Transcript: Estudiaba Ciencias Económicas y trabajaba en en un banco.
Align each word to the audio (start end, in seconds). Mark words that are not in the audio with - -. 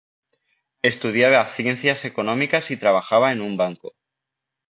Estudiaba 0.81 1.45
Ciencias 1.47 2.05
Económicas 2.05 2.71
y 2.71 2.75
trabajaba 2.77 3.31
en 3.31 3.37
en 3.37 3.43
un 3.45 3.55
banco. 3.57 3.93